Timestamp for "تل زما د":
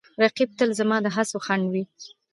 0.59-1.07